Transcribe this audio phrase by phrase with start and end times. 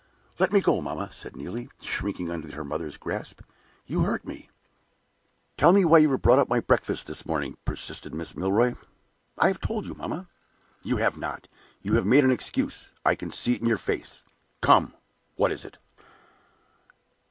[0.39, 3.41] "Let me go, mamma," said Neelie, shrinking under her mother's grasp.
[3.85, 4.49] "You hurt me."
[5.57, 8.35] "Tell me why you have brought up my breakfast this morning," persisted Mrs.
[8.37, 8.73] Milroy.
[9.37, 10.27] "I have told you, mamma."
[10.81, 11.47] "You have not!
[11.83, 14.23] You have made an excuse; I see it in your face.
[14.59, 14.95] Come!
[15.35, 15.77] what is it?"